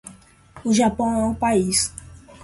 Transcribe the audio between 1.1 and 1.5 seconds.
é um